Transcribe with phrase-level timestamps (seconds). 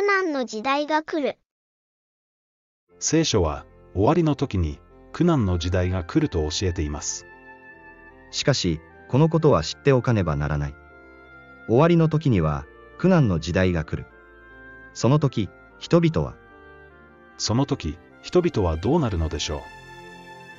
[0.00, 1.36] 苦難の時代が来る。
[3.00, 4.80] 聖書は終わりの時に
[5.12, 7.26] 苦難の時代が来ると教えています。
[8.30, 8.80] しかし、
[9.10, 10.74] このことは知っておかねばならない。
[11.68, 12.64] 終わりの時には
[12.96, 14.08] 苦難の時代が来る。
[14.94, 16.34] その時、人々は、
[17.36, 19.58] その時、人々はどうなるのでしょ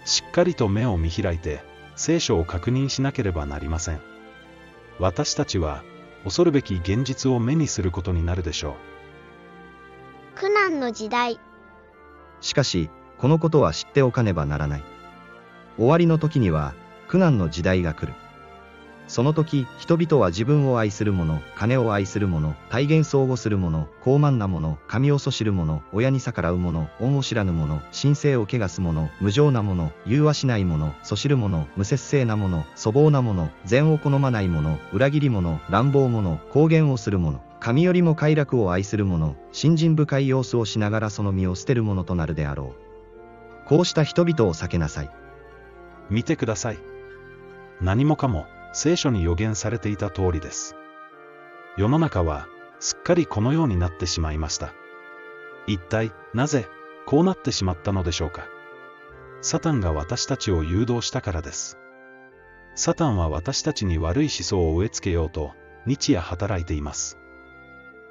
[0.06, 0.08] う。
[0.08, 1.64] しっかりと目を見開いて、
[1.96, 4.02] 聖書を確認しなければなりません。
[5.00, 5.84] 私たちは、
[6.26, 8.92] 恐るべき現実を目にすることになるでしょう。
[10.42, 11.40] 苦難の時代。
[12.40, 14.84] しかし、このことは知っておかねばならない。
[15.78, 16.74] 終わりの時には、
[17.08, 18.14] 苦難の時代が来る。
[19.08, 43.68] その時、人々は自分を愛する者、金を愛する者、体現相互する者、高慢な者、神をそしる者、親に逆らう者、恩を知らぬ者、神聖を汚す者、無情な者、融和しない者、そしる者、無節制な者、粗暴な者、善を好まない者、裏切り者、乱暴者、公言をする者、神よりも快楽を愛する者、信心深い様子をしながらその身を捨てる者となるであろう。
[43.68, 45.12] こうした人々を避けなさい。
[46.10, 46.80] 見てください。
[47.80, 50.76] 何もかも、聖書に予言されていた通りです。
[51.78, 52.48] 世の中は、
[52.80, 54.74] すっかりこのようになってしまいました。
[55.68, 56.68] 一体、なぜ、
[57.06, 58.48] こうなってしまったのでしょうか。
[59.42, 61.78] サタンが私たちを誘導したからです。
[62.74, 65.52] サタンは私たちに悪い思想を植え付けようと、
[65.86, 67.21] 日夜働いています。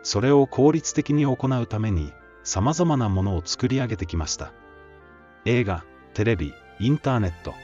[0.03, 2.13] それを効率的に行うために、
[2.43, 4.53] 様々なものを作り上げてきました。
[5.45, 5.85] 映画、
[6.15, 7.55] テレビ、インターネット。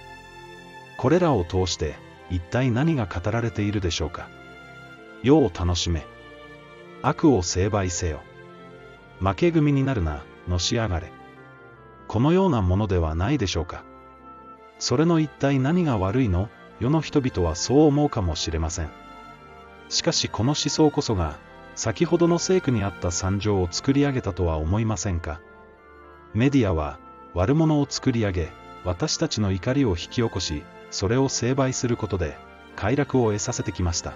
[0.99, 1.97] これらを通して、
[2.31, 4.29] 一体何が語られているでしょうか。
[5.23, 6.07] 世を楽しめ。
[7.03, 8.21] 悪を成敗せよ。
[9.21, 11.13] 負け組になるな、のし上がれ。
[12.09, 13.85] このようなものではないでしょうか。
[14.79, 16.49] それの一体何が悪いの？
[16.81, 18.91] 世の人々はそう思うかもしれません。
[19.89, 21.39] しかしこの思想こそが、
[21.77, 25.41] 先ほどの聖句にあった惨状を作り上げたとは思いませんか？
[26.33, 26.99] メディアは、
[27.35, 28.49] 悪者を作り上げ、
[28.83, 32.39] 私たちの怒りを引き起こし、それを成敗することで、
[32.77, 34.15] 快楽を得させてきました。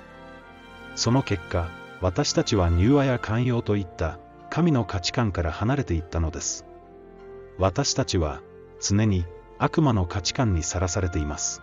[0.96, 1.68] その結果、
[2.00, 4.18] 私たちは柔和や寛容といった
[4.48, 6.64] 神の価値観から離れていったのです。
[7.58, 8.40] 私たちは
[8.80, 9.26] 常に
[9.58, 11.60] 悪魔の価値観にさらされています。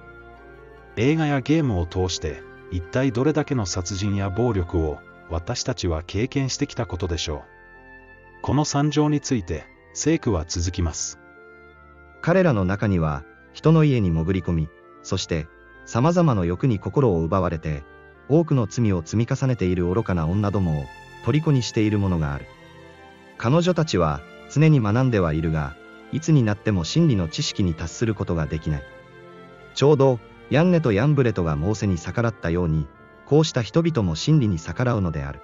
[0.96, 7.42] 映画やゲームを通して一体どれだけの殺人や暴力を私たちは経験してきたことでしょう。
[8.42, 11.20] この惨状について聖句は続きます。
[12.22, 13.24] 彼らの中には
[13.58, 14.70] 人の家に潜り込み、
[15.02, 15.48] そして、
[15.88, 17.84] 様々な欲に心を奪われて、
[18.30, 20.86] 多くの罪を積み重ねている愚かな女どもを、
[21.26, 22.46] 虜にしているものがある。
[23.40, 24.22] 彼女たちは、
[24.52, 25.76] 常に学んではいるが、
[26.12, 28.84] いつになっても真理の知識に達することができない。
[29.74, 30.20] ちょうど、
[30.52, 32.86] ヤンネとヤンブレトがモーセに逆らったように、
[33.28, 35.42] こうした人々も真理に逆らうのである。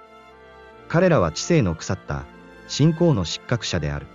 [0.88, 2.24] 彼らは知性の腐った、
[2.66, 4.06] 信仰の失格者である。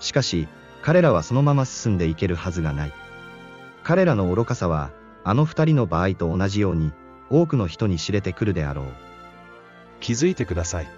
[0.00, 0.48] しかし、
[0.82, 2.92] 彼らはそのまま進んでいけるはずがない。
[3.82, 4.90] 彼らの愚かさは、
[5.24, 6.92] あの二人の場合と同じように、
[7.30, 8.86] 多くの人に知れてくるであろう。
[10.00, 10.88] 気づいてください。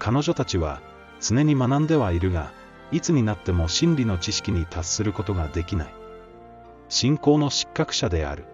[0.00, 0.80] 彼女たちは、
[1.20, 2.50] 常に学んではいるが、
[2.90, 5.94] いつになっても真理の知識に達することができない。
[6.88, 8.46] 信仰の失格者である。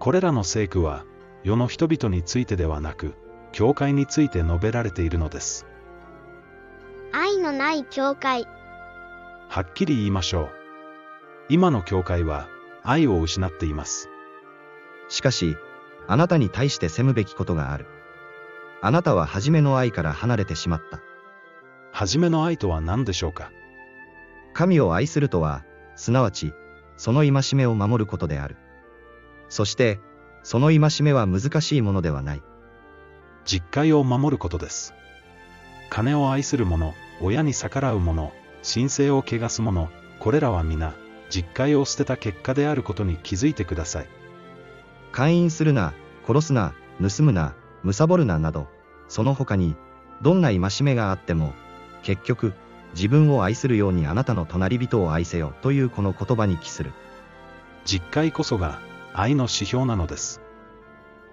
[0.00, 1.04] これらの聖句は、
[1.44, 3.14] 世の人々についてではなく、
[3.52, 5.66] 教会について述べられているのです。
[7.12, 8.48] 愛のない教会。
[9.48, 10.50] はっきり言いましょう。
[11.50, 12.48] 今の教会は
[12.82, 14.08] 愛を失っています。
[15.10, 15.56] しかし、
[16.08, 17.86] あなたに対して責むべきことがある。
[18.80, 21.00] あなたは初めの愛から離れてしまった。
[21.92, 23.52] 初めの愛とは何でしょうか？
[24.54, 25.62] 神を愛するとは、
[25.94, 26.54] すなわち、
[26.96, 28.56] その戒めを守ることである。
[29.50, 30.00] そして、
[30.44, 32.42] その戒めは難しいものではない。
[33.44, 34.94] 実戒を守ることです。
[35.90, 38.32] 金を愛する者、親に逆らう者、
[38.62, 39.88] 神聖を汚す者、
[40.20, 40.94] これらは皆、
[41.30, 44.08] 実戒を捨てた結果であることに気づいてください。
[45.12, 45.94] 勧誘するな、
[46.26, 47.54] 殺すな、盗むな、
[47.84, 48.68] 貪るななど、
[49.08, 49.76] その他に、
[50.22, 51.54] どんな戒めがあっても、
[52.02, 52.52] 結局、
[52.94, 56.92] 自分を愛するようにあなたの隣人を愛せよというこの言葉に帰する。
[57.84, 58.78] 実戒こそが
[59.12, 60.43] 愛の指標なのです。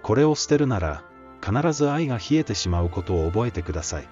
[0.02, 1.02] これを捨てるなら、
[1.44, 4.08] 必ず愛が冷えてしまうことを覚えてください。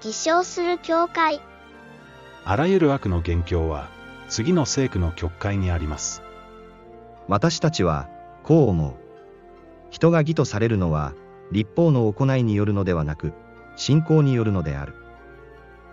[0.00, 1.40] 偽証する教会。
[2.44, 3.88] あらゆる悪の元凶は、
[4.28, 6.22] 次の聖句の曲解にあります。
[7.28, 8.08] 私たちは、
[8.42, 8.94] こう思う。
[9.90, 11.14] 人が義とされるのは、
[11.52, 13.32] 立法の行いによるのではなく、
[13.76, 14.94] 信仰によるのである。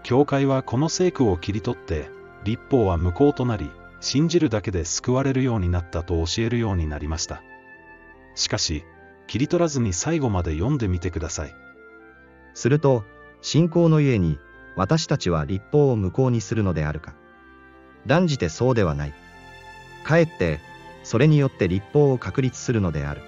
[0.04, 2.10] 教会はこの聖句を切り取って、
[2.44, 3.70] 立法は無効となり、
[4.00, 7.42] 信じるだけで救われるようになったと教えるようになりました。
[8.38, 8.86] しかし、
[9.26, 11.56] 切り取らずに最後まで読んでみてください。
[12.54, 13.04] すると、
[13.42, 14.40] 信仰のゆえに、
[14.76, 17.16] 私たちは立法を無効にするのであるか。
[18.06, 19.14] 断じてそうではない。
[20.04, 20.60] かえって、
[21.04, 23.22] それによって立法を確立するのである。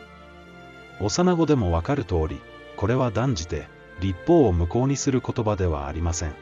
[1.01, 2.39] 幼子でもわかる通り、
[2.77, 3.67] これは断じて、
[4.01, 6.33] 立法を無効にする言葉ではありません。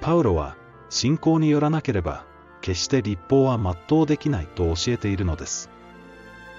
[0.00, 0.56] パウロは、
[0.88, 2.24] 信仰によらなければ、
[2.62, 5.70] 決して立法は全うできないと教えているのです。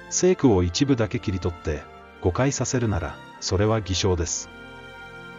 [0.09, 1.83] 聖句を一部だけ切り取って、
[2.21, 4.50] 誤解させるなら、それは偽証です。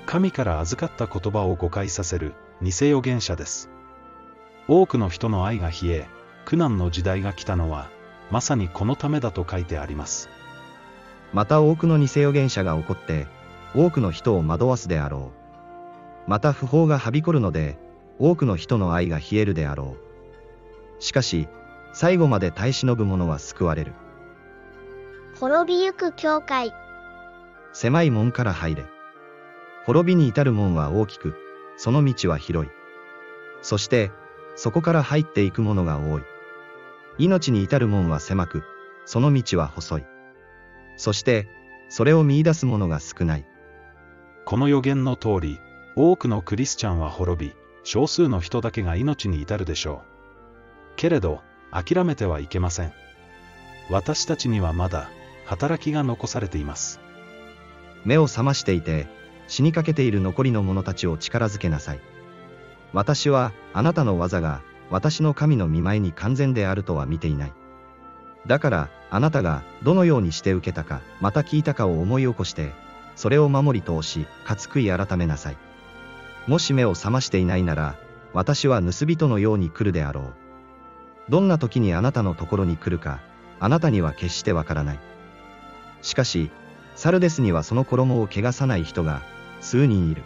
[0.06, 3.70] 神から預かった言葉を誤解させる、偽預言者です。
[4.68, 6.06] 多くの人の愛が冷え、
[6.44, 7.88] 苦難の時代が来たのは、
[8.30, 10.28] まさにこのためだと書いてあります。
[11.32, 13.26] また多くの偽預言者が起こって、
[13.74, 15.32] 多くの人を惑わすであろ
[16.26, 16.30] う。
[16.30, 17.78] また不法がはびこるので、
[18.18, 19.96] 多くの人の愛が冷えるであろ
[20.98, 21.02] う。
[21.02, 21.48] しかし、
[21.92, 23.92] 最後まで耐え忍ぶ者は救われる。
[25.40, 26.74] 滅びゆく教会。
[27.72, 28.86] 狭い門から入れ。
[29.86, 31.36] 滅びに至る門は大きく、
[31.76, 32.72] その道は広い。
[33.62, 34.10] そして、
[34.56, 36.22] そこから入っていく者が多い。
[37.18, 38.64] 命に至る門は狭く、
[39.04, 40.04] その道は細い。
[40.96, 41.46] そして、
[41.88, 43.46] それを見出す者が少ない。
[44.44, 45.60] この予言の通り、
[45.94, 50.96] 多くのクリスチャンは滅び、少数の人だけが命に至るでしょう。
[50.96, 52.92] けれど、諦めてはいけません。
[53.88, 55.08] 私たちにはまだ、
[55.48, 57.00] 働きが残されています。
[58.04, 59.06] 目を覚ましていて、
[59.46, 62.00] 死にかけている残りの者たちを力づけなさい。
[62.92, 64.60] 私は、あなたの技が、
[64.90, 67.52] 私の神の見舞いに完全であるとは見ていない。
[68.46, 72.74] だから、あなたが、どのようにして受けたか、また聞いたかを思い起こして、
[73.16, 75.56] それを守り通し、かつ悔い改めなさい。
[76.46, 77.96] もし目を覚ましていないなら、
[78.34, 81.30] 私は盗人のように来るであろう。
[81.30, 83.20] どんな時にあなたのところに来るか、
[83.60, 84.98] あなたには決してわからない。
[86.02, 86.50] しかし、
[86.94, 89.22] サルデスにはその衣を汚さない人が、
[89.60, 90.22] 数人いる。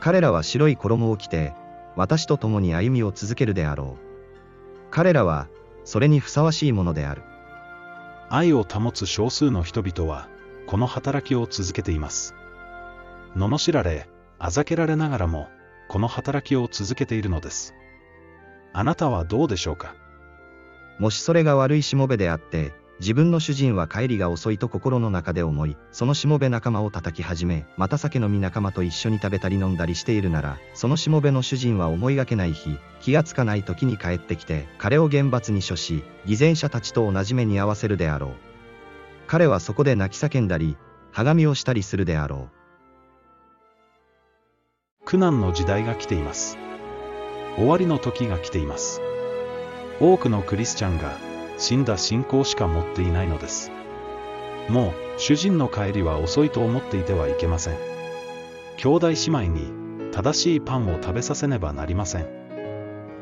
[0.00, 1.54] 彼らは白い衣を着て、
[1.96, 4.90] 私と共に歩みを続けるであろう。
[4.90, 5.48] 彼らは、
[5.84, 7.22] それにふさわしいものである。
[8.28, 10.28] 愛を保つ少数の人々は、
[10.66, 12.34] この働きを続けています。
[13.36, 15.48] 罵られ、あざけられながらも、
[15.88, 17.74] この働きを続けているのです。
[18.72, 19.94] あなたはどうでしょうか？
[20.98, 38.30] もしそれが悪いしもべであって、自分の主人は帰りが遅いと心の中で思い、そのしもべ仲間を叩き始め、また酒飲み仲間と一緒に食べたり飲んだりしているなら、そのしもべの主人は思いがけない日、気がつかない時に帰ってきて、彼を厳罰に処し、偽善者たちと同じ目に合わせるであろう。
[39.26, 40.76] 彼はそこで泣き叫んだり、
[41.10, 42.60] はがみをしたりするであろう
[45.06, 46.58] 苦難の時代が来ています。
[47.56, 49.00] 終わりの時が来ています。
[50.00, 51.29] 多くのクリスチャンが
[51.60, 53.70] 死んだ信仰しか持っていないのです。
[54.70, 57.74] もう主人の帰りは遅いと思っていてはいけません。
[58.78, 59.70] 兄弟姉妹に
[60.10, 62.26] 正しいパンを食べさせねばなりません。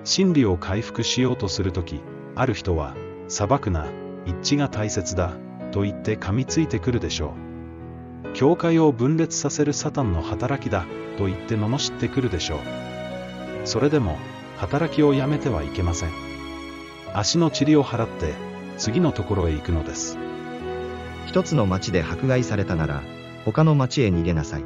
[0.05, 2.01] 真理を回復しようとするとき、
[2.37, 2.95] ある人は、
[3.27, 3.87] 裁くな、
[4.25, 5.33] 一致が大切だ、
[5.73, 7.35] と言って噛みついてくるでしょ
[8.25, 8.33] う。
[8.35, 10.87] 教会を分裂させるサタンの働きだ、
[11.19, 12.59] と言って罵ってくるでしょう。
[13.65, 14.17] それでも、
[14.59, 16.28] 働きをやめてはいけません。
[17.15, 18.35] 足の塵を払って、
[18.77, 20.19] 次のところへ行くのです。
[21.27, 23.03] 一つの町で迫害されたなら、
[23.45, 24.65] 他の町へ逃げなさい。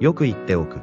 [0.00, 0.80] よく言っておく。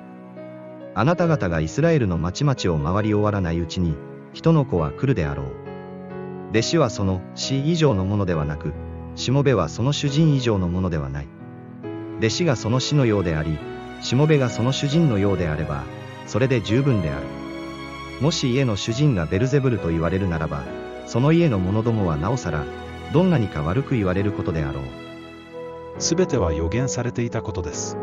[0.93, 3.95] あなた方がイスラエルの町々を回り終わらないうちに、
[4.33, 5.45] 人の子は来るであろう。
[6.51, 8.73] 弟子はその死以上のものではなく、
[9.15, 11.27] しもべはその主人以上のものではない。
[12.19, 13.57] 弟子がその死のようであり、
[14.01, 15.83] しもべがその主人のようであれば、
[16.25, 17.46] それで十分である。
[18.19, 20.63] もし家の主人がベルゼブルと言われるならば、
[21.05, 22.65] その家の者どもはなおさら、
[23.13, 24.83] どんなにか悪く言われることであろう。
[25.99, 27.97] すべては予言されていたことです。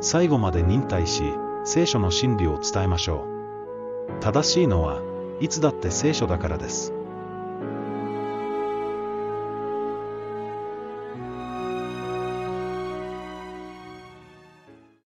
[0.00, 1.22] 最後まで忍耐し、
[1.64, 3.26] 聖書の真理を伝えましょ
[4.18, 4.20] う。
[4.20, 5.00] 正しいのは、
[5.40, 6.92] いつだって聖書だからです。